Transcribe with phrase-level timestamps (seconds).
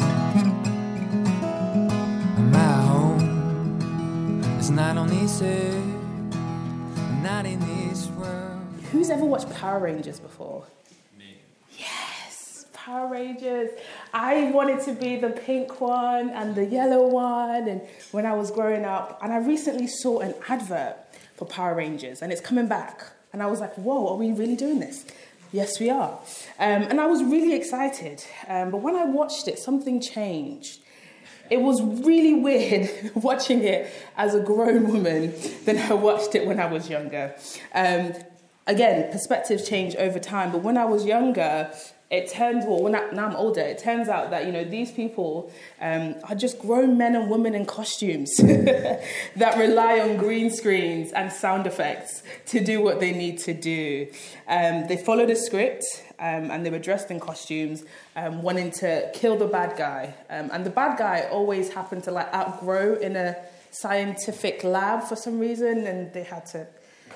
[2.52, 5.84] My home is not on this earth,
[7.24, 8.60] not in this world.
[8.92, 10.64] Who's ever watched Power Rangers before?
[12.84, 13.70] Power Rangers.
[14.12, 18.50] I wanted to be the pink one and the yellow one, and when I was
[18.50, 20.96] growing up, and I recently saw an advert
[21.36, 24.56] for Power Rangers, and it's coming back, and I was like, "Whoa, are we really
[24.56, 25.04] doing this?"
[25.52, 26.18] Yes, we are.
[26.58, 30.80] Um, and I was really excited, um, but when I watched it, something changed.
[31.50, 35.34] It was really weird watching it as a grown woman
[35.66, 37.36] than I watched it when I was younger.
[37.72, 38.14] Um,
[38.66, 41.70] again, perspectives change over time, but when I was younger,
[42.12, 44.92] it turns well when I, now I'm older, it turns out that you know these
[44.92, 45.50] people
[45.80, 51.32] um, are just grown men and women in costumes that rely on green screens and
[51.32, 54.08] sound effects to do what they need to do.
[54.46, 55.84] Um, they followed a script
[56.18, 57.82] um, and they were dressed in costumes,
[58.14, 62.10] um, wanting to kill the bad guy, um, and the bad guy always happened to
[62.10, 63.36] like outgrow in a
[63.70, 66.66] scientific lab for some reason, and they had to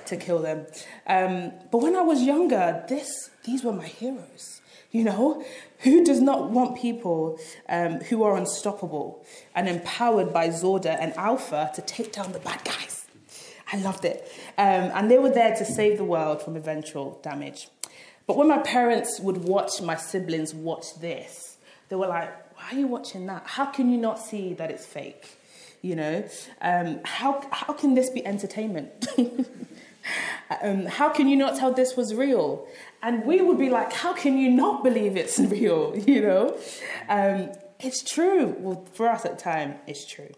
[0.06, 0.66] to kill them.
[1.06, 4.62] Um, but when I was younger, this these were my heroes.
[4.96, 5.44] You know,
[5.80, 9.22] who does not want people um, who are unstoppable
[9.54, 13.04] and empowered by Zordon and Alpha to take down the bad guys?
[13.70, 14.26] I loved it.
[14.56, 17.68] Um, and they were there to save the world from eventual damage.
[18.26, 21.58] But when my parents would watch my siblings watch this,
[21.90, 23.42] they were like, why are you watching that?
[23.44, 25.26] How can you not see that it's fake?
[25.82, 26.28] You know,
[26.62, 29.08] um, how, how can this be entertainment?
[30.62, 32.66] um, how can you not tell this was real?
[33.02, 35.96] And we would be like, how can you not believe it's real?
[35.96, 36.58] You know?
[37.08, 38.56] Um, it's true.
[38.58, 40.32] Well, for us at the time, it's true.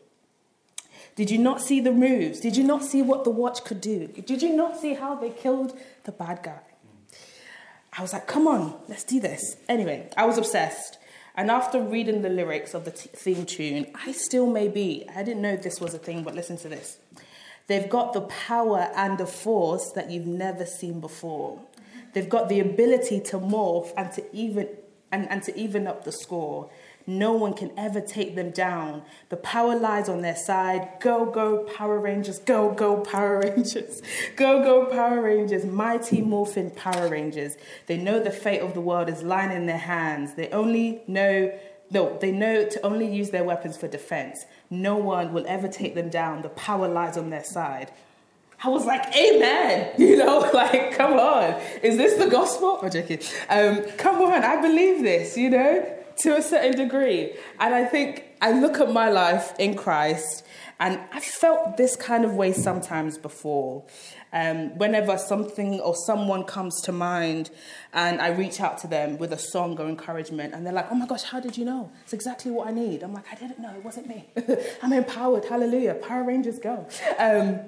[1.16, 2.40] Did you not see the moves?
[2.40, 4.06] Did you not see what the watch could do?
[4.06, 6.60] Did you not see how they killed the bad guy?
[7.96, 9.56] I was like, come on, let's do this.
[9.68, 10.98] Anyway, I was obsessed.
[11.34, 15.06] And after reading the lyrics of the t- theme tune, I still may be.
[15.14, 16.98] I didn't know this was a thing, but listen to this.
[17.68, 21.60] They've got the power and the force that you've never seen before.
[22.14, 24.68] They've got the ability to morph and to even
[25.12, 26.70] and, and to even up the score.
[27.06, 29.02] No one can ever take them down.
[29.30, 30.90] The power lies on their side.
[31.00, 32.38] Go, go, Power Rangers.
[32.40, 34.02] Go, go, Power Rangers.
[34.36, 35.64] Go, go, Power Rangers.
[35.64, 37.56] Mighty Morphin Power Rangers.
[37.86, 40.34] They know the fate of the world is lying in their hands.
[40.34, 41.50] They only know,
[41.90, 44.44] no, they know to only use their weapons for defense.
[44.70, 46.42] No one will ever take them down.
[46.42, 47.90] The power lies on their side.
[48.62, 49.94] I was like, Amen.
[49.98, 51.60] You know, like, come on.
[51.82, 52.78] Is this the gospel?
[52.82, 53.20] I'm joking.
[53.48, 57.34] Um, come on, I believe this, you know, to a certain degree.
[57.60, 60.44] And I think I look at my life in Christ
[60.80, 63.84] and I felt this kind of way sometimes before.
[64.32, 67.50] Um, whenever something or someone comes to mind
[67.92, 70.94] and I reach out to them with a song or encouragement, and they're like, oh
[70.94, 71.90] my gosh, how did you know?
[72.04, 73.02] It's exactly what I need.
[73.02, 74.28] I'm like, I didn't know, it wasn't me.
[74.82, 75.94] I'm empowered, hallelujah.
[75.94, 76.86] Power Rangers go.
[77.18, 77.60] Um,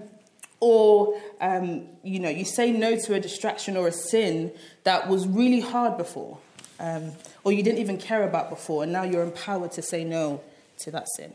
[0.60, 4.52] or um, you know you say no to a distraction or a sin
[4.84, 6.38] that was really hard before
[6.78, 7.12] um,
[7.44, 10.40] or you didn't even care about before and now you're empowered to say no
[10.78, 11.32] to that sin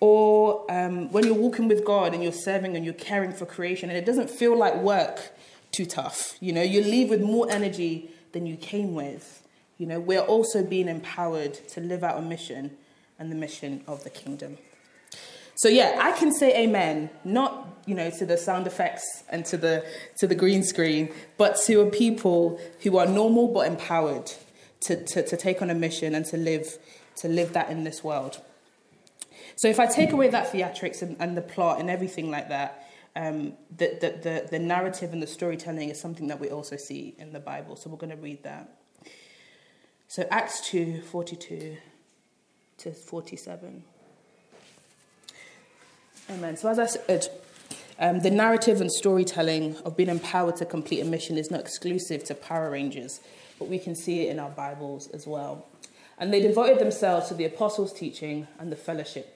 [0.00, 3.88] or um, when you're walking with god and you're serving and you're caring for creation
[3.88, 5.32] and it doesn't feel like work
[5.72, 6.62] too tough you know?
[6.62, 9.42] You leave with more energy than you came with.
[9.78, 12.76] You know we're also being empowered to live out a mission
[13.18, 14.58] and the mission of the kingdom.
[15.56, 19.56] So yeah, I can say amen, not you know to the sound effects and to
[19.56, 19.84] the
[20.18, 24.32] to the green screen, but to a people who are normal but empowered
[24.80, 26.78] to, to, to take on a mission and to live
[27.16, 28.40] to live that in this world.
[29.56, 32.88] So if I take away that theatrics and, and the plot and everything like that,
[33.16, 37.14] um, the, the, the, the narrative and the storytelling is something that we also see
[37.18, 37.74] in the Bible.
[37.76, 38.76] So we're going to read that.
[40.08, 41.76] So Acts 2 42
[42.78, 43.82] to 47.
[46.28, 46.56] Amen.
[46.56, 47.28] So, as I said,
[47.98, 52.24] um, the narrative and storytelling of being empowered to complete a mission is not exclusive
[52.24, 53.20] to Power Rangers,
[53.58, 55.66] but we can see it in our Bibles as well.
[56.18, 59.35] And they devoted themselves to the apostles' teaching and the fellowship,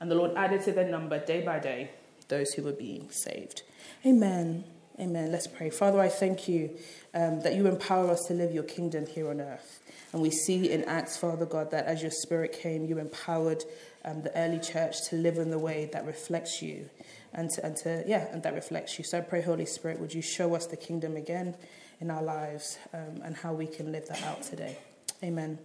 [0.00, 1.90] And the Lord added to their number day by day
[2.28, 3.62] those who were being saved.
[4.06, 4.64] Amen.
[5.00, 5.30] Amen.
[5.30, 5.70] Let's pray.
[5.70, 6.76] Father, I thank you
[7.14, 9.80] um, that you empower us to live your kingdom here on earth.
[10.12, 13.64] And we see in Acts, Father God, that as your spirit came, you empowered
[14.04, 16.88] um, the early church to live in the way that reflects you.
[17.32, 19.04] And to, and to, yeah, and that reflects you.
[19.04, 21.54] So I pray, Holy Spirit, would you show us the kingdom again
[22.00, 24.78] in our lives um, and how we can live that out today.
[25.22, 25.58] Amen.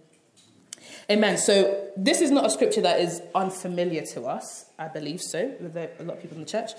[1.10, 1.36] Amen.
[1.36, 4.66] So this is not a scripture that is unfamiliar to us.
[4.78, 5.54] I believe so.
[5.60, 6.72] With a lot of people in the church,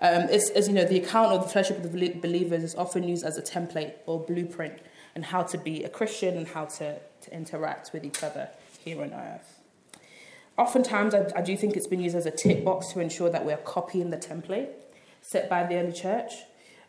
[0.00, 3.04] um, it's as you know, the account of the fellowship of the believers is often
[3.04, 4.80] used as a template or blueprint
[5.14, 8.48] and how to be a Christian and how to, to interact with each other
[8.84, 9.60] here on earth.
[10.56, 13.44] Oftentimes, I, I do think it's been used as a tick box to ensure that
[13.44, 14.70] we're copying the template
[15.22, 16.32] set by the early church.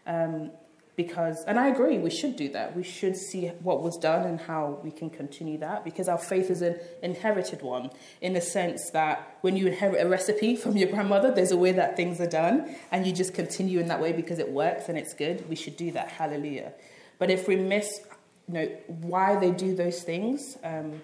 [0.07, 0.51] Um,
[0.99, 2.75] because and I agree we should do that.
[2.75, 6.51] We should see what was done and how we can continue that because our faith
[6.51, 10.89] is an inherited one in the sense that when you inherit a recipe from your
[10.89, 14.11] grandmother there's a way that things are done and you just continue in that way
[14.11, 15.47] because it works and it's good.
[15.47, 16.09] We should do that.
[16.09, 16.73] Hallelujah.
[17.17, 18.01] But if we miss
[18.49, 21.01] you know why they do those things um,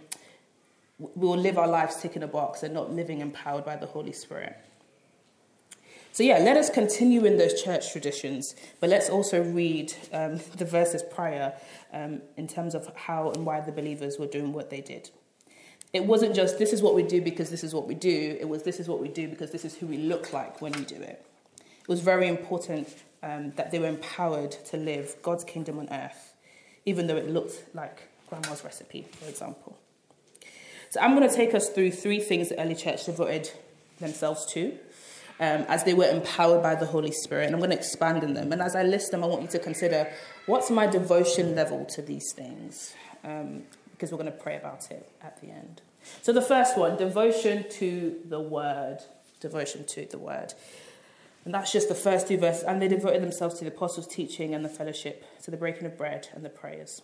[0.99, 4.57] we'll live our lives ticking a box and not living empowered by the Holy Spirit
[6.15, 10.63] so, yeah, let us continue in those church traditions, but let's also read um, the
[10.63, 11.51] verses prior
[11.91, 15.09] um, in terms of how and why the believers were doing what they did.
[15.91, 18.47] It wasn't just this is what we do because this is what we do, it
[18.47, 20.85] was this is what we do because this is who we look like when we
[20.85, 21.25] do it.
[21.57, 22.87] It was very important
[23.21, 26.33] um, that they were empowered to live God's kingdom on earth,
[26.85, 29.77] even though it looked like grandma's recipe, for example.
[30.91, 33.51] So, I'm going to take us through three things the early church devoted
[33.99, 34.77] themselves to
[35.39, 37.45] um, as they were empowered by the Holy Spirit.
[37.45, 38.51] And I'm going to expand on them.
[38.51, 40.09] And as I list them, I want you to consider
[40.45, 42.93] what's my devotion level to these things,
[43.23, 45.81] um, because we're going to pray about it at the end.
[46.21, 48.99] So, the first one devotion to the word.
[49.39, 50.53] Devotion to the word.
[51.43, 52.63] And that's just the first two verses.
[52.63, 55.97] And they devoted themselves to the apostles' teaching and the fellowship, to the breaking of
[55.97, 57.01] bread and the prayers.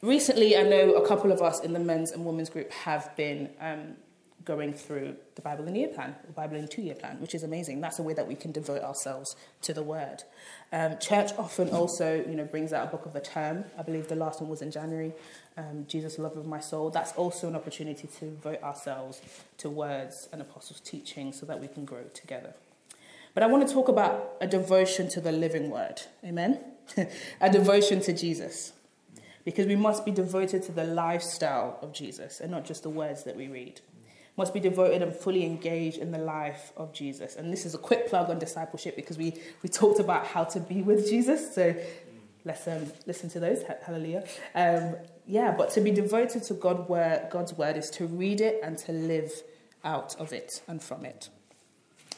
[0.00, 3.50] Recently, I know a couple of us in the men's and women's group have been
[3.60, 3.96] um,
[4.44, 7.34] going through the Bible in a year plan, the Bible in two year plan, which
[7.34, 7.80] is amazing.
[7.80, 10.24] That's a way that we can devote ourselves to the Word.
[10.72, 13.64] Um, church often also, you know, brings out a book of the term.
[13.78, 15.12] I believe the last one was in January.
[15.56, 16.90] Um, Jesus, love of my soul.
[16.90, 19.20] That's also an opportunity to devote ourselves
[19.58, 22.54] to words and apostles' teaching, so that we can grow together.
[23.34, 26.02] But I want to talk about a devotion to the living Word.
[26.24, 26.58] Amen.
[27.40, 28.72] a devotion to Jesus.
[29.44, 33.24] Because we must be devoted to the lifestyle of Jesus and not just the words
[33.24, 33.80] that we read
[34.36, 37.36] must be devoted and fully engaged in the life of Jesus.
[37.36, 40.60] And this is a quick plug on discipleship because we, we talked about how to
[40.60, 41.54] be with Jesus.
[41.54, 41.74] So
[42.44, 43.62] let's um, listen to those.
[43.84, 44.24] Hallelujah.
[44.54, 44.96] Um,
[45.26, 48.78] yeah, but to be devoted to God where God's word is to read it and
[48.78, 49.30] to live
[49.84, 51.28] out of it and from it.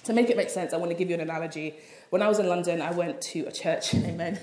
[0.04, 1.74] To make it make sense, I want to give you an analogy.
[2.10, 4.38] When I was in London, I went to a church, amen.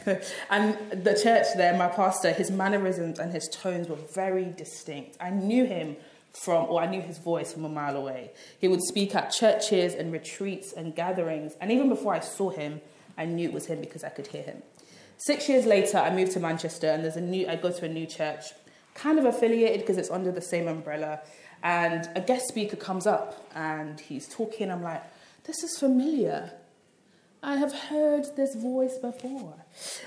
[0.50, 5.18] and the church there, my pastor, his mannerisms and his tones were very distinct.
[5.21, 5.97] I knew him
[6.33, 8.31] from, or I knew his voice from a mile away.
[8.60, 12.81] He would speak at churches and retreats and gatherings, and even before I saw him,
[13.18, 14.63] I knew it was him because I could hear him.
[15.18, 17.48] Six years later, I moved to Manchester, and there's a new.
[17.48, 18.45] I go to a new church,
[18.95, 21.21] kind of affiliated because it's under the same umbrella,
[21.64, 24.71] and a guest speaker comes up and he's talking.
[24.71, 25.04] I'm like,
[25.44, 26.52] this is familiar.
[27.44, 29.56] I have heard this voice before.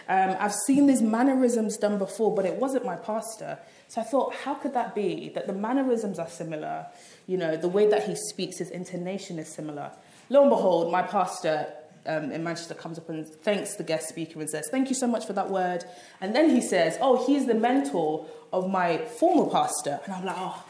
[0.09, 3.59] Um, I've seen these mannerisms done before, but it wasn't my pastor.
[3.89, 5.31] So I thought, how could that be?
[5.35, 6.87] That the mannerisms are similar,
[7.27, 9.93] you know, the way that he speaks, his intonation is similar.
[10.31, 11.73] Lo and behold, my pastor
[12.07, 15.07] um, in Manchester comes up and thanks the guest speaker and says, Thank you so
[15.07, 15.85] much for that word.
[16.21, 20.01] And then he says, Oh, he's the mentor of my former pastor.
[20.05, 20.65] And I'm like, Oh,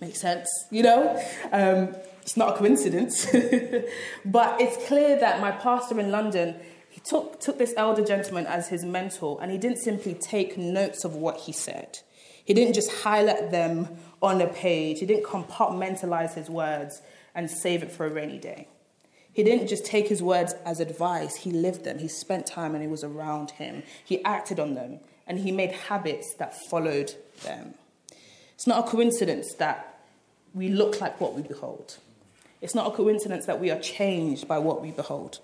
[0.00, 1.22] makes sense, you know?
[1.52, 3.26] Um, it's not a coincidence.
[4.24, 6.56] but it's clear that my pastor in London,
[6.88, 11.04] he took, took this elder gentleman as his mentor and he didn't simply take notes
[11.04, 11.98] of what he said.
[12.50, 17.00] He didn't just highlight them on a page, he didn't compartmentalize his words
[17.32, 18.66] and save it for a rainy day.
[19.32, 22.00] He didn't just take his words as advice, he lived them.
[22.00, 23.84] He spent time and he was around him.
[24.04, 27.14] He acted on them and he made habits that followed
[27.44, 27.74] them.
[28.56, 30.02] It's not a coincidence that
[30.52, 31.98] we look like what we behold.
[32.60, 35.38] It's not a coincidence that we are changed by what we behold.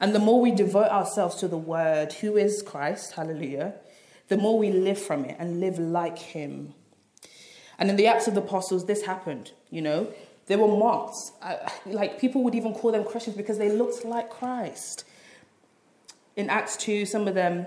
[0.00, 3.74] And the more we devote ourselves to the word, who is Christ, hallelujah,
[4.32, 6.72] the more we live from it and live like him.
[7.78, 10.08] And in the Acts of the Apostles, this happened, you know.
[10.46, 11.18] They were mocked.
[11.84, 15.04] like people would even call them Christians because they looked like Christ.
[16.34, 17.66] In Acts 2, some of them,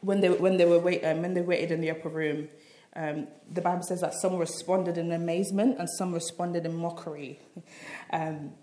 [0.00, 2.48] when they, when they, were wait, um, when they waited in the upper room,
[2.96, 7.38] Um, the Bible says that some responded in amazement and some responded in mockery.
[8.10, 8.54] Um,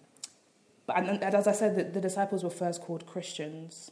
[0.88, 3.92] but, and, and, as I said, the, the disciples were first called Christians.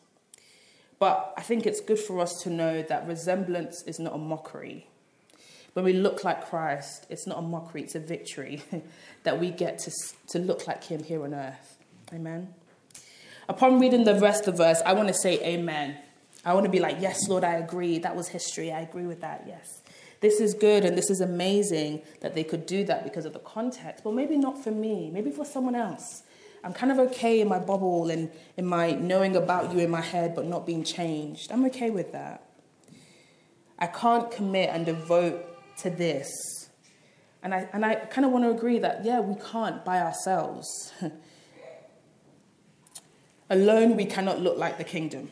[1.01, 4.85] But I think it's good for us to know that resemblance is not a mockery.
[5.73, 8.61] When we look like Christ, it's not a mockery, it's a victory
[9.23, 9.91] that we get to,
[10.27, 11.79] to look like Him here on earth.
[12.13, 12.53] Amen.
[13.49, 15.97] Upon reading the rest of the verse, I want to say amen.
[16.45, 17.97] I want to be like, yes, Lord, I agree.
[17.97, 18.71] That was history.
[18.71, 19.45] I agree with that.
[19.47, 19.81] Yes.
[20.19, 23.39] This is good and this is amazing that they could do that because of the
[23.39, 26.21] context, but maybe not for me, maybe for someone else.
[26.63, 30.01] I'm kind of okay in my bubble and in my knowing about you in my
[30.01, 31.51] head, but not being changed.
[31.51, 32.43] I'm okay with that.
[33.79, 35.43] I can't commit and devote
[35.79, 36.69] to this.
[37.41, 40.93] And I, and I kind of want to agree that, yeah, we can't by ourselves.
[43.49, 45.31] Alone, we cannot look like the kingdom.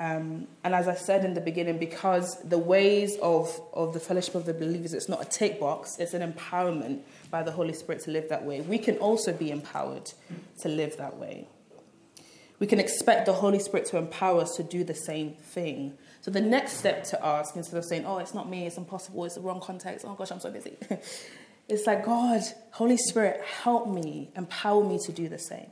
[0.00, 4.34] Um, and as I said in the beginning, because the ways of, of the fellowship
[4.34, 8.02] of the believers, it's not a tick box, it's an empowerment by the Holy Spirit
[8.04, 8.60] to live that way.
[8.60, 10.12] We can also be empowered
[10.60, 11.46] to live that way.
[12.58, 15.96] We can expect the Holy Spirit to empower us to do the same thing.
[16.22, 19.24] So the next step to ask, instead of saying, oh, it's not me, it's impossible,
[19.24, 20.76] it's the wrong context, oh gosh, I'm so busy,
[21.68, 22.42] it's like, God,
[22.72, 25.70] Holy Spirit, help me, empower me to do the same.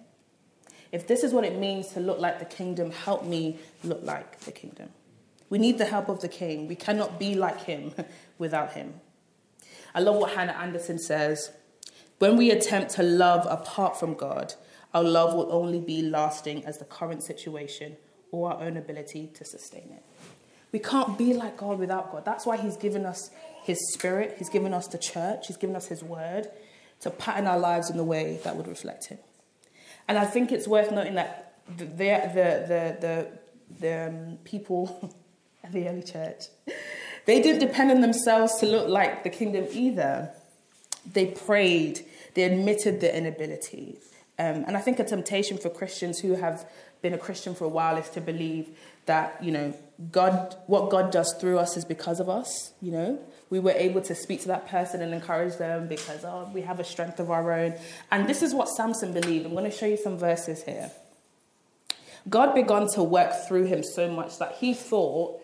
[0.93, 4.41] If this is what it means to look like the kingdom, help me look like
[4.41, 4.91] the kingdom.
[5.51, 6.69] We need the help of the king.
[6.69, 7.93] We cannot be like him
[8.39, 8.95] without him.
[9.95, 11.51] I love what Hannah Anderson says.
[12.19, 14.55] When we attempt to love apart from God,
[14.95, 17.97] our love will only be lasting as the current situation
[18.31, 20.03] or our own ability to sustain it.
[20.73, 22.25] We can't be like God without God.
[22.25, 23.31] That's why He's given us
[23.63, 26.49] His Spirit, He's given us the church, He's given us His Word
[27.01, 29.19] to pattern our lives in the way that would reflect Him.
[30.09, 33.29] And I think it's worth noting that the, the, the, the,
[33.81, 35.15] the um, people
[35.65, 36.45] at the early church,
[37.27, 40.31] they didn't depend on themselves to look like the kingdom either.
[41.13, 42.05] They prayed,
[42.35, 43.99] they admitted their inability.
[44.39, 46.69] Um, and I think a temptation for Christians who have
[47.03, 48.69] been a Christian for a while is to believe
[49.07, 49.75] that, you know,
[50.11, 53.19] God, what God does through us is because of us, you know
[53.49, 56.81] we were able to speak to that person and encourage them because oh, we have
[56.81, 57.75] a strength of our own.
[58.11, 59.47] And this is what Samson believed.
[59.47, 60.91] I'm going to show you some verses here.
[62.29, 65.41] God began to work through him so much that he thought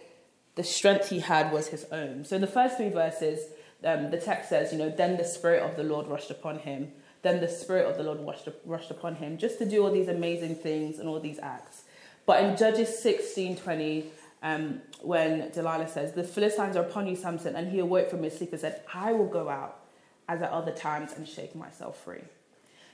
[0.54, 2.24] the strength he had was his own.
[2.24, 3.40] So in the first three verses,
[3.84, 6.92] um, the text says, you know, then the Spirit of the Lord rushed upon him.
[7.22, 10.08] Then the Spirit of the Lord rushed, rushed upon him just to do all these
[10.08, 11.82] amazing things and all these acts.
[12.26, 14.04] But in Judges 16 20,
[14.42, 18.36] um, when Delilah says, The Philistines are upon you, Samson, and he awoke from his
[18.36, 19.78] sleep and said, I will go out
[20.28, 22.22] as at other times and shake myself free.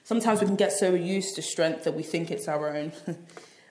[0.05, 2.93] Sometimes we can get so used to strength that we think it's our own,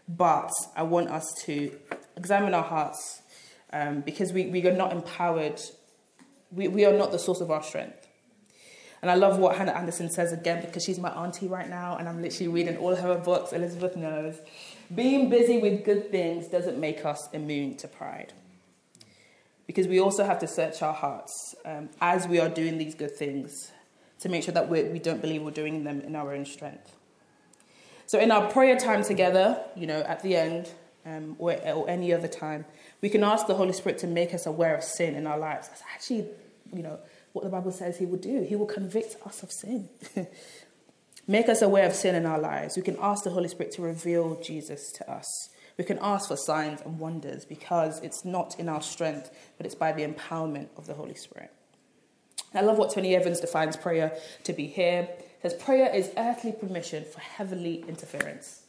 [0.07, 1.71] but I want us to
[2.15, 3.21] examine our hearts
[3.73, 5.59] um, because we, we are not empowered,
[6.51, 8.07] we, we are not the source of our strength.
[9.01, 12.09] And I love what Hannah Anderson says again because she's my auntie right now and
[12.09, 13.53] I'm literally reading all her books.
[13.53, 14.39] Elizabeth knows.
[14.93, 18.33] Being busy with good things doesn't make us immune to pride.
[19.67, 23.15] Because we also have to search our hearts um, as we are doing these good
[23.15, 23.71] things
[24.19, 26.95] to make sure that we, we don't believe we're doing them in our own strength.
[28.07, 30.71] So, in our prayer time together, you know, at the end
[31.07, 32.65] um, or, or any other time,
[33.01, 35.69] we can ask the Holy Spirit to make us aware of sin in our lives.
[35.69, 36.27] That's actually,
[36.73, 36.99] you know,
[37.33, 38.41] what the Bible says He will do.
[38.41, 39.89] He will convict us of sin.
[41.29, 42.77] Make us aware of sin in our lives.
[42.77, 45.49] We can ask the Holy Spirit to reveal Jesus to us.
[45.77, 49.75] We can ask for signs and wonders because it's not in our strength, but it's
[49.75, 51.51] by the empowerment of the Holy Spirit.
[52.53, 55.09] I love what Tony Evans defines prayer to be here.
[55.41, 58.63] He says prayer is earthly permission for heavenly interference.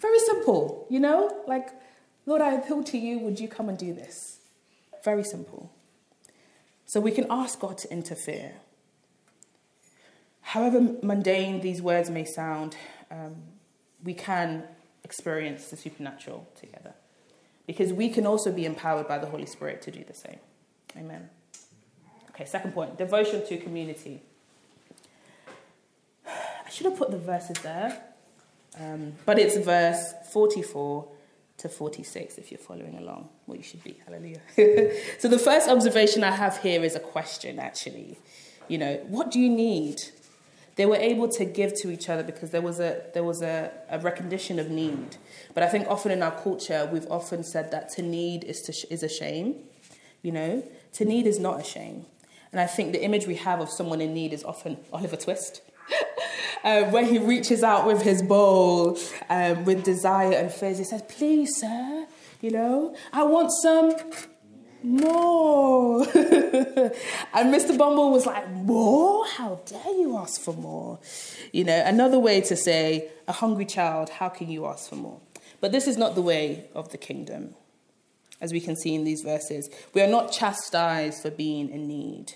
[0.00, 1.44] Very simple, you know?
[1.46, 1.68] Like,
[2.26, 4.40] Lord, I appeal to you, would you come and do this?
[5.04, 5.70] Very simple.
[6.84, 8.52] So we can ask God to interfere.
[10.40, 12.76] However mundane these words may sound,
[13.10, 13.36] um,
[14.04, 14.64] we can
[15.04, 16.94] experience the supernatural together.
[17.66, 20.38] Because we can also be empowered by the Holy Spirit to do the same.
[20.96, 21.28] Amen.
[22.30, 24.22] Okay, second point devotion to community.
[26.26, 28.00] I should have put the verses there,
[28.78, 31.08] um, but it's verse 44
[31.58, 33.28] to 46 if you're following along.
[33.46, 33.98] Well, you should be.
[34.04, 34.40] Hallelujah.
[35.18, 38.18] so the first observation I have here is a question, actually.
[38.68, 40.02] You know, what do you need?
[40.76, 43.72] they were able to give to each other because there was a there was a,
[43.90, 45.16] a recognition of need.
[45.54, 48.92] But I think often in our culture we've often said that to need is to
[48.92, 49.56] is a shame.
[50.22, 52.06] You know, to need is not a shame.
[52.52, 55.62] And I think the image we have of someone in need is often Oliver Twist.
[56.66, 58.98] Uh, where he reaches out with his bowl
[59.30, 60.78] um, with desire and fears.
[60.78, 62.06] He says, Please, sir,
[62.40, 63.94] you know, I want some
[64.82, 66.02] more.
[66.14, 67.78] and Mr.
[67.78, 69.24] Bumble was like, more?
[69.26, 70.98] How dare you ask for more?
[71.52, 75.20] You know, another way to say, a hungry child, how can you ask for more?
[75.60, 77.54] But this is not the way of the kingdom,
[78.40, 79.70] as we can see in these verses.
[79.94, 82.34] We are not chastised for being in need.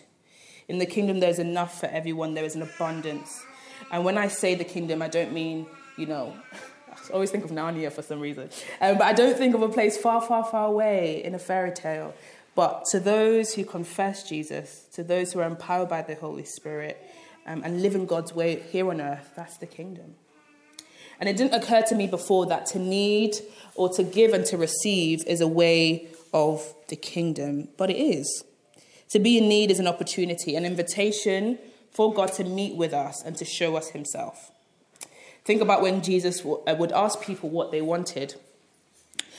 [0.69, 3.45] In the kingdom, there's enough for everyone, there is an abundance.
[3.91, 6.35] And when I say the kingdom, I don't mean, you know,
[6.93, 8.51] I always think of Narnia for some reason.
[8.81, 11.73] Um, but I don't think of a place far, far, far away in a fairy
[11.73, 12.15] tale.
[12.55, 17.01] But to those who confess Jesus, to those who are empowered by the Holy Spirit
[17.47, 20.15] um, and live in God's way here on earth, that's the kingdom.
[21.21, 23.37] And it didn't occur to me before that to need
[23.75, 28.45] or to give and to receive is a way of the kingdom, but it is.
[29.11, 31.59] To be in need is an opportunity, an invitation
[31.91, 34.53] for God to meet with us and to show us himself.
[35.45, 38.35] Think about when Jesus uh, would ask people what they wanted,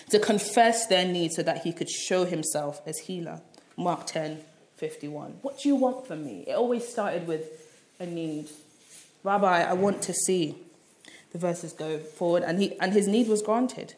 [0.09, 3.41] to confess their need so that he could show himself as healer.
[3.77, 4.41] Mark 10
[4.77, 5.37] 51.
[5.43, 6.43] What do you want from me?
[6.47, 7.45] It always started with
[7.99, 8.49] a need.
[9.23, 10.55] Rabbi, I want to see.
[11.31, 13.93] The verses go forward, and, he, and his need was granted.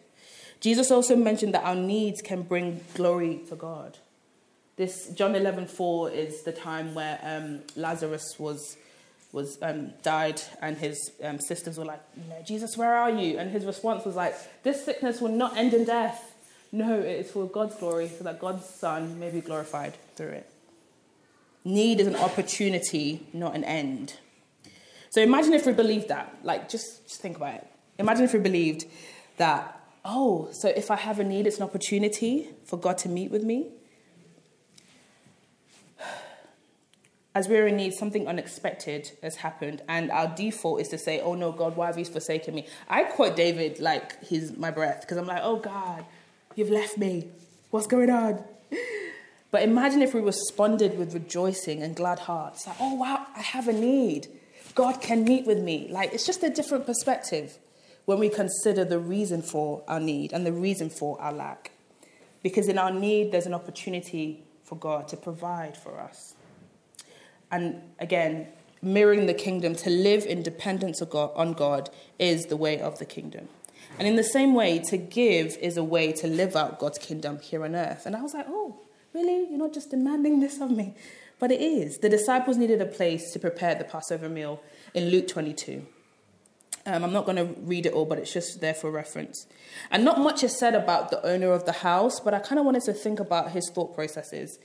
[0.60, 3.98] Jesus also mentioned that our needs can bring glory to God.
[4.76, 8.78] This John eleven four is the time where um, Lazarus was
[9.32, 13.40] was um, died, and his um, sisters were like, you know, Jesus, where are you?
[13.40, 16.36] And his response was like, this sickness will not end in death.
[16.72, 20.50] No, it is for God's glory, so that God's Son may be glorified through it.
[21.64, 24.18] Need is an opportunity, not an end.
[25.12, 26.36] So imagine if we believed that.
[26.44, 27.68] Like, just, just think about it.
[28.00, 28.86] Imagine if we believed
[29.38, 33.32] that, oh, so if I have a need, it's an opportunity for God to meet
[33.32, 33.70] with me.
[37.36, 41.34] As we're in need, something unexpected has happened, and our default is to say, "Oh
[41.34, 45.18] no, God, why have you forsaken me?" I quote David like he's my breath because
[45.18, 46.06] I'm like, "Oh God,
[46.56, 47.30] you've left me.
[47.72, 48.44] What's going on?"
[49.52, 53.68] But imagine if we responded with rejoicing and glad hearts, like, "Oh wow, I have
[53.68, 54.28] a need.
[54.74, 57.58] God can meet with me." Like it's just a different perspective
[58.06, 61.72] when we consider the reason for our need and the reason for our lack,
[62.42, 66.34] because in our need, there's an opportunity for God to provide for us
[67.54, 68.48] and again,
[68.82, 73.48] mirroring the kingdom, to live in dependence on God is the way of the kingdom.
[74.00, 77.40] And in the same way, to give is a way to live out God's kingdom
[77.40, 78.08] here on earth.
[78.08, 78.80] And I was like, oh,
[79.14, 79.48] really?
[79.50, 80.96] You're not just demanding this of me?
[81.38, 82.00] But it is.
[82.00, 84.60] The disciples needed a place to prepare the Passover meal
[84.96, 85.86] in Luke 22.
[86.88, 89.46] Um, I'm not going to read it all, but it's just there for reference.
[89.92, 92.66] And not much is said about the owner of the house, but I kind of
[92.66, 94.58] wanted to think about his thought processes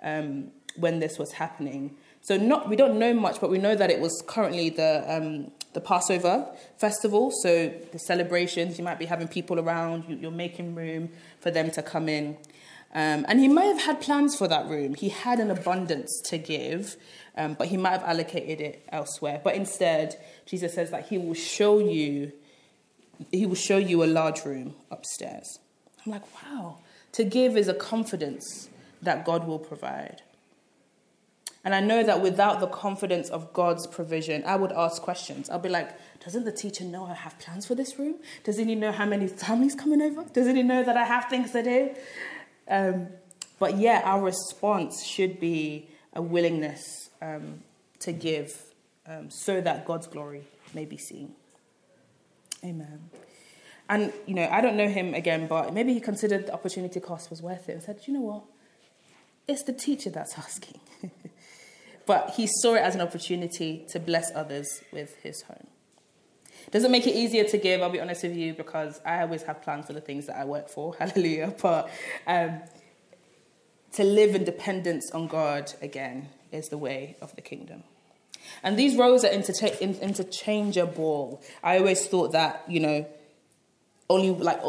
[0.00, 1.96] um, when this was happening.
[2.26, 5.52] So not we don't know much, but we know that it was currently the um,
[5.74, 7.30] the Passover festival.
[7.30, 11.70] So the celebrations, you might be having people around, you, are making room for them
[11.70, 12.36] to come in.
[12.92, 14.94] Um, and he may have had plans for that room.
[14.94, 16.96] He had an abundance to give,
[17.36, 19.40] um, but he might have allocated it elsewhere.
[19.44, 22.32] But instead, Jesus says that he will show you,
[23.30, 25.60] he will show you a large room upstairs.
[26.04, 26.78] I'm like, wow.
[27.12, 28.68] To give is a confidence
[29.00, 30.22] that God will provide.
[31.66, 35.50] And I know that without the confidence of God's provision, I would ask questions.
[35.50, 35.90] I'll be like,
[36.24, 38.14] doesn't the teacher know I have plans for this room?
[38.44, 40.22] Doesn't he know how many families coming over?
[40.32, 41.90] Doesn't he know that I have things to do?
[42.68, 43.08] Um,
[43.58, 47.64] but yeah, our response should be a willingness um,
[47.98, 48.62] to give
[49.08, 51.32] um, so that God's glory may be seen.
[52.62, 53.10] Amen.
[53.88, 57.28] And, you know, I don't know him again, but maybe he considered the opportunity cost
[57.28, 58.44] was worth it and said, you know what?
[59.48, 60.78] It's the teacher that's asking.
[62.06, 65.66] but he saw it as an opportunity to bless others with his home.
[66.70, 67.82] Does it make it easier to give?
[67.82, 70.44] I'll be honest with you because I always have plans for the things that I
[70.44, 70.94] work for.
[70.98, 71.54] Hallelujah.
[71.60, 71.90] But
[72.26, 72.60] um,
[73.92, 77.84] to live in dependence on God again is the way of the kingdom.
[78.62, 81.42] And these roles are intercha- interchangeable.
[81.62, 83.06] I always thought that, you know,
[84.08, 84.60] only like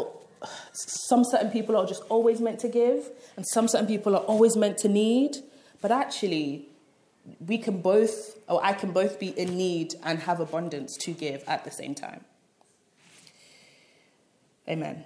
[0.72, 4.56] some certain people are just always meant to give, and some certain people are always
[4.56, 5.36] meant to need.
[5.80, 6.67] But actually,
[7.40, 11.42] we can both, or I can both be in need and have abundance to give
[11.46, 12.24] at the same time.
[14.68, 15.04] Amen.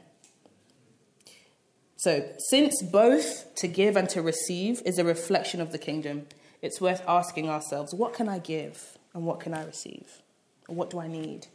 [1.97, 6.27] So, since both to give and to receive is a reflection of the kingdom,
[6.61, 10.23] it's worth asking ourselves what can I give and what can I receive?
[10.69, 11.47] Or what do I need?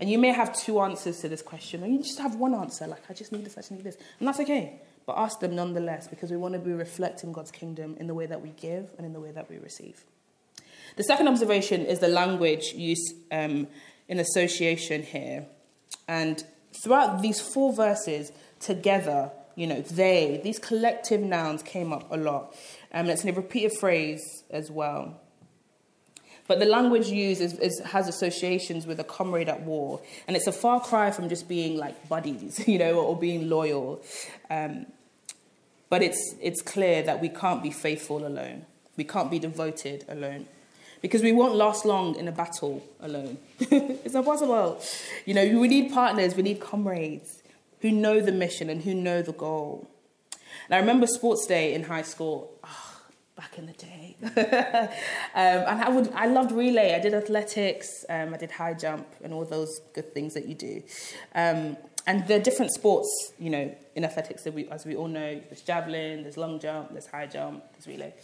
[0.00, 2.88] And you may have two answers to this question, or you just have one answer,
[2.88, 3.96] like, I just need this, I just need this.
[4.18, 4.80] And that's okay.
[5.06, 8.26] But ask them nonetheless, because we want to be reflecting God's kingdom in the way
[8.26, 10.04] that we give and in the way that we receive.
[10.96, 13.66] The second observation is the language used um,
[14.08, 15.46] in association here.
[16.08, 16.44] And
[16.82, 22.54] throughout these four verses, together, you know, they, these collective nouns came up a lot.
[22.92, 25.20] Um, and it's in a repeated phrase as well.
[26.48, 30.00] But the language used is, is, has associations with a comrade at war.
[30.26, 34.02] And it's a far cry from just being like buddies, you know, or being loyal.
[34.50, 34.86] Um,
[35.88, 38.66] but it's, it's clear that we can't be faithful alone.
[38.96, 40.46] We can't be devoted alone.
[41.02, 43.36] Because we won't last long in a battle alone.
[43.58, 44.80] it's impossible.
[45.26, 47.42] You know, we need partners, we need comrades
[47.80, 49.90] who know the mission and who know the goal.
[50.66, 52.56] And I remember sports day in high school.
[52.62, 53.00] Oh,
[53.36, 54.16] back in the day.
[54.22, 54.30] um,
[55.34, 56.94] and I would, I loved relay.
[56.94, 60.54] I did athletics, um, I did high jump, and all those good things that you
[60.54, 60.82] do.
[61.34, 65.08] Um, and there are different sports, you know, in athletics, that we, as we all
[65.08, 65.40] know.
[65.48, 68.14] There's javelin, there's long jump, there's high jump, there's relay.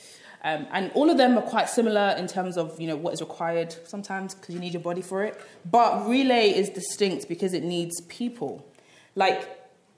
[0.44, 3.20] Um, and all of them are quite similar in terms of you know what is
[3.20, 5.40] required sometimes because you need your body for it.
[5.70, 8.64] But relay is distinct because it needs people.
[9.14, 9.48] Like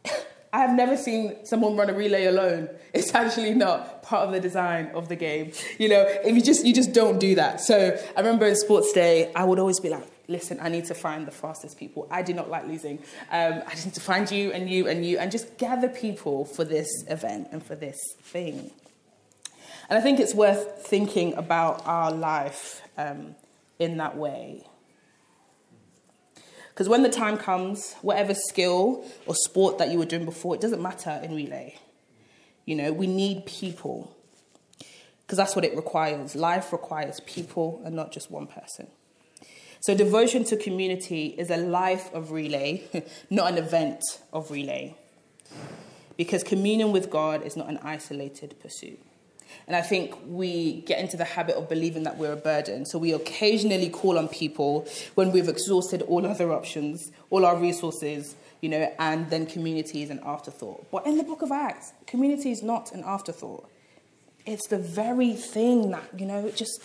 [0.53, 2.69] I have never seen someone run a relay alone.
[2.93, 5.53] It's actually not part of the design of the game.
[5.79, 7.61] You know, if you just you just don't do that.
[7.61, 10.95] So I remember in sports day, I would always be like, listen, I need to
[10.95, 12.09] find the fastest people.
[12.11, 12.99] I do not like losing.
[13.31, 16.65] Um, I need to find you and you and you and just gather people for
[16.65, 18.73] this event and for this thing.
[19.91, 23.35] And I think it's worth thinking about our life um,
[23.81, 24.65] in that way.
[26.69, 30.61] Because when the time comes, whatever skill or sport that you were doing before, it
[30.61, 31.77] doesn't matter in relay.
[32.67, 34.17] You know, we need people.
[35.23, 36.37] Because that's what it requires.
[36.37, 38.87] Life requires people and not just one person.
[39.81, 42.85] So, devotion to community is a life of relay,
[43.31, 44.95] not an event of relay.
[46.17, 49.01] Because communion with God is not an isolated pursuit.
[49.71, 52.85] And I think we get into the habit of believing that we're a burden.
[52.85, 58.35] So we occasionally call on people when we've exhausted all other options, all our resources,
[58.63, 60.91] you know, and then community is an afterthought.
[60.91, 63.71] But in the book of Acts, community is not an afterthought.
[64.45, 66.83] It's the very thing that, you know, just,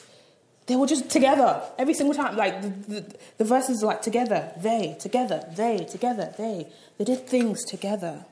[0.67, 2.38] they were just together every single time.
[2.38, 6.67] Like the, the, the verses are like together, they, together, they, together, they.
[7.00, 8.26] They did things together.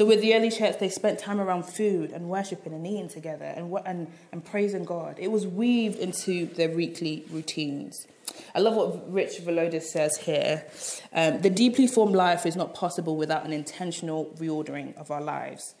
[0.00, 3.44] So with the early church, they spent time around food and worshiping and eating together
[3.44, 5.16] and, and, and praising God.
[5.18, 8.06] It was weaved into their weekly routines.
[8.54, 10.64] I love what Rich Villodas says here.
[11.12, 15.74] Um, the deeply formed life is not possible without an intentional reordering of our lives.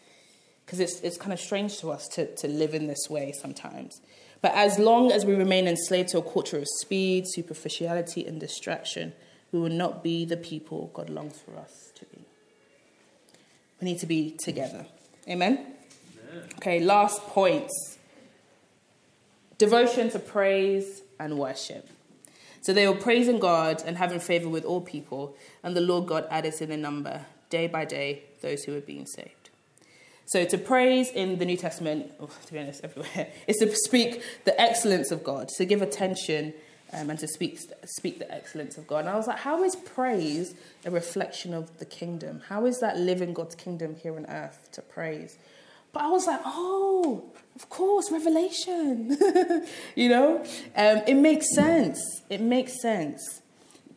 [0.66, 4.02] Because it's, it's kind of strange to us to, to live in this way sometimes.
[4.42, 9.14] But as long as we remain enslaved to a culture of speed, superficiality, and distraction,
[9.50, 11.89] we will not be the people God longs for us.
[13.80, 14.86] We need to be together.
[15.28, 15.66] Amen?
[16.30, 16.48] Amen.
[16.56, 17.98] Okay, last points
[19.60, 21.86] devotion to praise and worship.
[22.62, 26.26] So they were praising God and having favor with all people, and the Lord God
[26.30, 29.50] added to the number, day by day, those who were being saved.
[30.26, 34.22] So to praise in the New Testament, oh, to be honest, everywhere, is to speak
[34.44, 36.54] the excellence of God, to give attention
[36.92, 39.00] um, and to speak, speak the excellence of God.
[39.00, 42.42] And I was like, how is praise a reflection of the kingdom?
[42.48, 45.36] How is that living God's kingdom here on earth to praise?
[45.92, 47.24] But I was like, oh,
[47.54, 49.16] of course, revelation.
[49.96, 50.38] you know,
[50.76, 52.22] um, it makes sense.
[52.28, 53.42] It makes sense.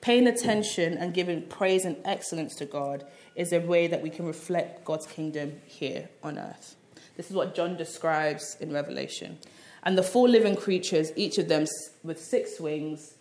[0.01, 4.25] Paying attention and giving praise and excellence to God is a way that we can
[4.25, 6.75] reflect God's kingdom here on earth.
[7.15, 9.37] This is what John describes in Revelation.
[9.83, 11.65] And the four living creatures, each of them
[12.03, 13.15] with six wings,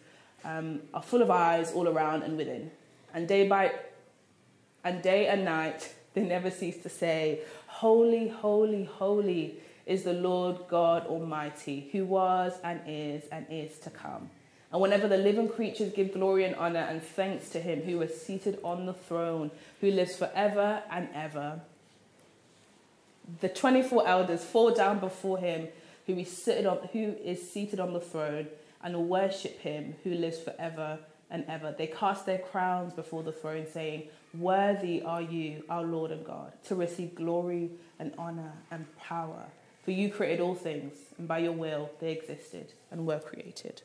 [0.44, 2.70] um, are full of eyes all around and within.
[3.14, 3.72] And day by
[4.85, 10.59] and day and night they never cease to say, Holy, holy, holy is the Lord
[10.68, 14.31] God Almighty, who was and is and is to come.
[14.70, 18.22] And whenever the living creatures give glory and honor and thanks to him who is
[18.22, 21.61] seated on the throne, who lives forever and ever,
[23.40, 25.68] the 24 elders fall down before him
[26.12, 28.46] who is seated on, who is seated on the throne
[28.83, 30.98] and will worship him who lives forever
[31.31, 31.75] and ever.
[31.77, 36.53] They cast their crowns before the throne, saying, Worthy are you, our Lord and God,
[36.64, 39.44] to receive glory and honor and power.
[39.85, 43.83] For you created all things, and by your will they existed and were created.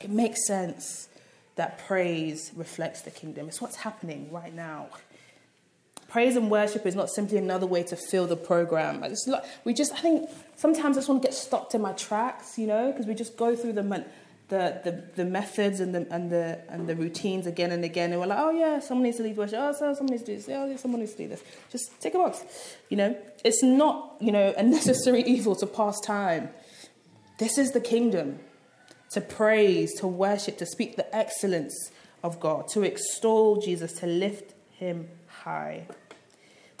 [0.00, 1.08] It makes sense
[1.56, 3.48] that praise reflects the kingdom.
[3.48, 4.88] It's what's happening right now
[6.10, 9.02] praise and worship is not simply another way to fill the program.
[9.02, 9.30] Just,
[9.64, 12.66] we just, I think sometimes I just want to get stopped in my tracks, you
[12.66, 13.82] know, because we just go through the,
[14.48, 18.10] the, the, the methods and the, and, the, and the routines again and again.
[18.10, 19.58] And we're like, oh, yeah, someone needs to lead worship.
[19.60, 20.48] Oh, so someone needs to do this.
[20.48, 21.44] Oh, yeah, someone needs to do this.
[21.70, 22.44] Just take a box.
[22.88, 26.50] You know, it's not, you know, a necessary evil to pass time.
[27.38, 28.40] This is the kingdom
[29.12, 31.92] to praise, to worship, to speak the excellence
[32.22, 35.86] of God, to extol Jesus, to lift him high.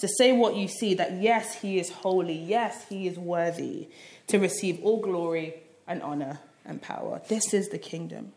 [0.00, 3.88] To say what you see that yes, he is holy, yes, he is worthy
[4.28, 5.54] to receive all glory
[5.86, 7.20] and honor and power.
[7.28, 8.32] This is the kingdom.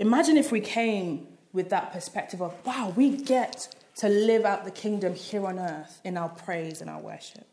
[0.00, 3.68] Imagine if we came with that perspective of, wow, we get
[3.98, 7.46] to live out the kingdom here on earth in our praise and our worship.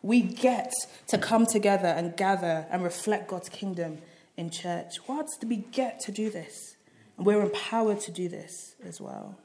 [0.00, 0.72] We get
[1.08, 3.98] to come together and gather and reflect God's kingdom
[4.36, 4.96] in church.
[5.06, 6.76] What we get to do this?
[7.18, 9.36] And we're empowered to do this as well.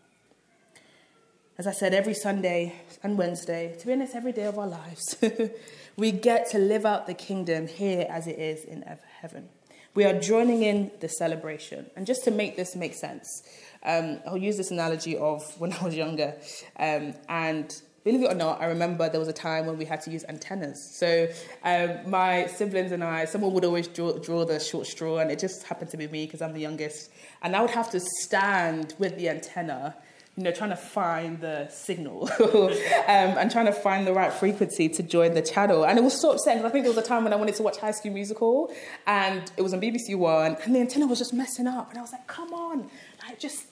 [1.56, 5.16] As I said, every Sunday and Wednesday, to be honest, every day of our lives,
[5.98, 8.84] we get to live out the kingdom here as it is in
[9.22, 9.50] heaven.
[9.94, 11.92] We are joining in the celebration.
[11.96, 13.44] And just to make this make sense,
[13.84, 16.34] um, I'll use this analogy of when I was younger.
[16.80, 17.72] Um, and
[18.04, 20.26] believe it or not, I remember there was a time when we had to use
[20.28, 20.98] antennas.
[20.98, 21.28] So
[21.64, 25.38] um, my siblings and I, someone would always draw, draw the short straw, and it
[25.38, 27.12] just happened to be me because I'm the youngest.
[27.44, 29.96] And I would have to stand with the antenna
[30.36, 32.72] you know, trying to find the signal um,
[33.08, 35.86] and trying to find the right frequency to join the channel.
[35.86, 37.64] And it was so upsetting I think there was a time when I wanted to
[37.64, 38.74] watch High School Musical
[39.06, 41.90] and it was on BBC One and the antenna was just messing up.
[41.90, 42.90] And I was like, come on,
[43.28, 43.66] I just,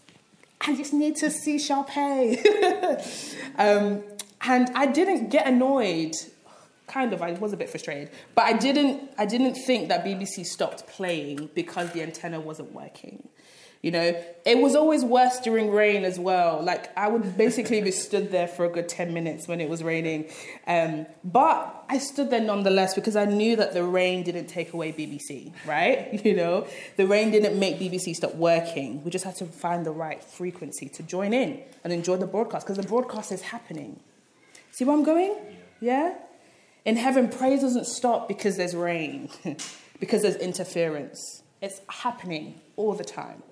[0.60, 2.46] I just need to see Sharpay.
[3.58, 4.04] um,
[4.42, 6.16] and I didn't get annoyed.
[6.86, 9.12] Kind of, I was a bit frustrated, but I didn't.
[9.18, 13.30] I didn't think that BBC stopped playing because the antenna wasn't working.
[13.82, 16.62] You know, it was always worse during rain as well.
[16.64, 19.84] Like I would basically be stood there for a good 10 minutes when it was
[19.84, 20.30] raining.
[20.68, 24.92] Um, but I stood there nonetheless because I knew that the rain didn't take away
[24.92, 26.20] BBC, right?
[26.32, 26.68] You know,
[26.98, 29.04] the rain didn't make BBC stop working.
[29.04, 32.68] We just had to find the right frequency to join in and enjoy the broadcast
[32.68, 34.00] because the broadcast is happening.
[34.70, 35.36] See where I'm going?
[35.80, 36.14] Yeah?
[36.86, 39.30] In heaven, praise doesn't stop because there's rain,
[40.00, 41.42] because there's interference.
[41.62, 43.44] It's happening all the time.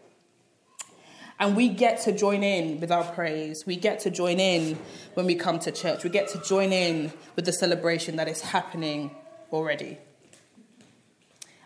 [1.39, 3.63] And we get to join in with our praise.
[3.65, 4.77] We get to join in
[5.13, 6.03] when we come to church.
[6.03, 9.15] We get to join in with the celebration that is happening
[9.51, 9.97] already.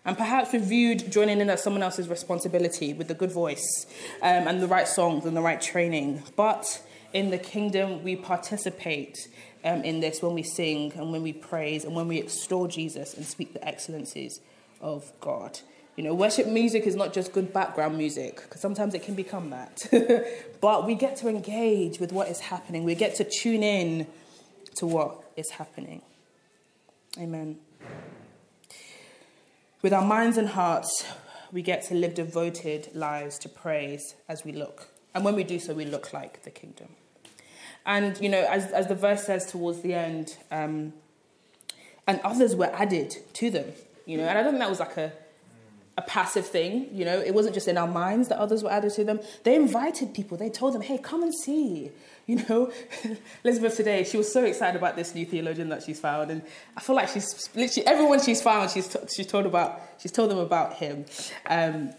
[0.05, 3.85] And perhaps we viewed joining in as someone else's responsibility with the good voice
[4.21, 6.23] um, and the right songs and the right training.
[6.35, 6.83] But
[7.13, 9.17] in the kingdom, we participate
[9.63, 13.13] um, in this when we sing and when we praise and when we extol Jesus
[13.13, 14.41] and speak the excellencies
[14.81, 15.59] of God.
[15.95, 19.51] You know, worship music is not just good background music, because sometimes it can become
[19.51, 19.85] that.
[20.61, 24.07] but we get to engage with what is happening, we get to tune in
[24.75, 26.01] to what is happening.
[27.19, 27.57] Amen.
[29.83, 31.05] With our minds and hearts,
[31.51, 34.87] we get to live devoted lives to praise as we look.
[35.13, 36.87] And when we do so, we look like the kingdom.
[37.85, 40.93] And, you know, as, as the verse says towards the end, um,
[42.07, 43.73] and others were added to them,
[44.05, 45.13] you know, and I don't think that was like a
[45.95, 48.91] a passive thing, you know, it wasn't just in our minds that others were added
[48.93, 49.19] to them.
[49.43, 51.91] They invited people, they told them, hey, come and see.
[52.25, 52.71] You know,
[53.43, 56.31] Elizabeth today, she was so excited about this new theologian that she's found.
[56.31, 56.41] And
[56.77, 60.31] I feel like she's literally, everyone she's found, she's, t- she's, told, about, she's told
[60.31, 61.03] them about him.
[61.47, 61.89] Um,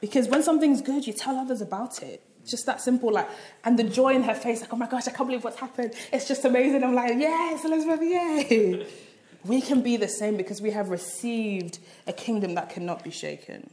[0.00, 2.20] because when something's good, you tell others about it.
[2.44, 3.28] Just that simple, like,
[3.62, 5.94] and the joy in her face, like, oh my gosh, I can't believe what's happened.
[6.12, 6.82] It's just amazing.
[6.82, 8.84] I'm like, yes, Elizabeth, yay.
[9.44, 13.70] We can be the same because we have received a kingdom that cannot be shaken.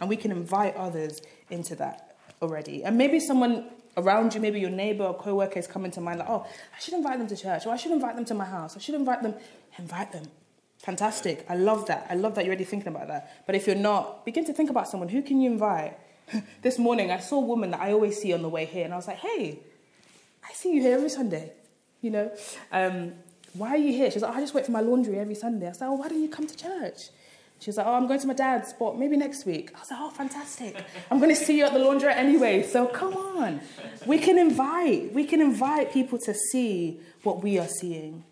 [0.00, 2.84] And we can invite others into that already.
[2.84, 6.28] And maybe someone around you, maybe your neighbor or co-worker is coming to mind like,
[6.28, 8.76] oh, I should invite them to church, or I should invite them to my house,
[8.76, 9.34] I should invite them.
[9.76, 10.24] Invite them.
[10.78, 11.44] Fantastic.
[11.48, 12.06] I love that.
[12.08, 13.44] I love that you're already thinking about that.
[13.46, 15.08] But if you're not, begin to think about someone.
[15.08, 15.98] Who can you invite?
[16.62, 18.92] this morning, I saw a woman that I always see on the way here, and
[18.92, 19.58] I was like, hey,
[20.48, 21.52] I see you here every Sunday.
[22.00, 22.36] You know,
[22.70, 23.14] um,
[23.54, 24.10] why are you here?
[24.10, 25.68] She's like, oh, I just wait for my laundry every Sunday.
[25.68, 27.10] I said, oh, why don't you come to church?
[27.60, 29.72] She was like, oh, I'm going to my dad's, but maybe next week.
[29.74, 30.76] I was like, oh, fantastic.
[31.10, 32.62] I'm going to see you at the laundrette anyway.
[32.62, 33.60] So come on.
[34.06, 35.12] We can invite.
[35.12, 38.24] We can invite people to see what we are seeing.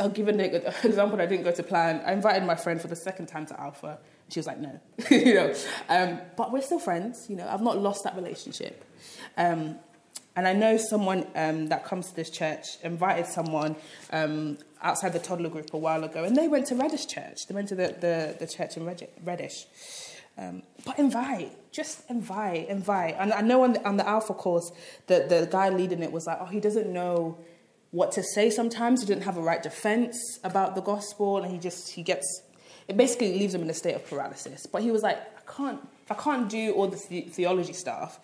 [0.00, 2.02] I'll give an example I didn't go to plan.
[2.06, 3.98] I invited my friend for the second time to Alpha.
[4.30, 4.78] She was like, no.
[5.10, 5.54] you know,
[5.88, 7.26] um, but we're still friends.
[7.28, 8.84] You know, I've not lost that relationship.
[9.36, 9.76] Um,
[10.38, 13.74] and I know someone um, that comes to this church invited someone
[14.12, 17.38] um, outside the toddler group a while ago, and they went to Reddish Church.
[17.48, 18.86] They went to the, the, the church in
[19.24, 19.66] Reddish.
[20.38, 23.16] Um, but invite, just invite, invite.
[23.18, 24.70] And I know on the, on the Alpha course,
[25.08, 27.36] the, the guy leading it was like, oh, he doesn't know
[27.90, 29.00] what to say sometimes.
[29.00, 32.42] He didn't have a right defense about the gospel, and he just, he gets,
[32.86, 34.66] it basically leaves him in a state of paralysis.
[34.66, 38.20] But he was like, I can't, I can't do all the, the theology stuff,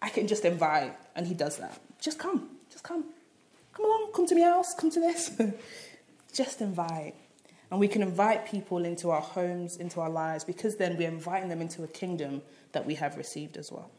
[0.00, 1.80] I can just invite, and he does that.
[2.00, 3.04] Just come, just come.
[3.72, 5.30] Come along, come to my house, come to this.
[6.32, 7.14] just invite.
[7.70, 11.48] And we can invite people into our homes, into our lives, because then we're inviting
[11.48, 13.90] them into a kingdom that we have received as well.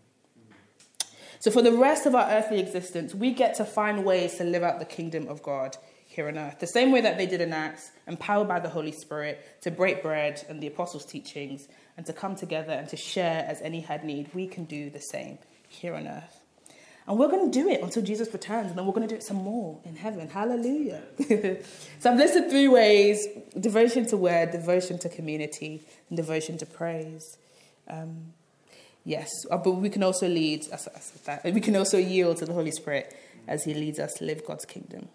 [1.40, 4.64] So, for the rest of our earthly existence, we get to find ways to live
[4.64, 6.60] out the kingdom of God here on earth.
[6.60, 10.02] The same way that they did in Acts, empowered by the Holy Spirit to break
[10.02, 14.04] bread and the apostles' teachings and to come together and to share as any had
[14.04, 15.38] need, we can do the same
[15.70, 16.42] here on earth.
[17.08, 19.18] And we're going to do it until Jesus returns, and then we're going to do
[19.18, 20.30] it some more in heaven.
[20.30, 21.02] Hallelujah.
[22.00, 23.28] so I've listed three ways
[23.60, 27.38] devotion to word, devotion to community, and devotion to praise.
[27.88, 28.34] Um,
[29.06, 30.68] yes, uh, but we can also lead,
[31.46, 33.16] we can also yield to the Holy Spirit
[33.48, 35.10] as He leads us to live God's kingdom.